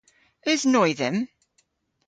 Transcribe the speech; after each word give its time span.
Eus 0.49 0.61
noy 0.71 0.91
dhymm? 0.99 1.17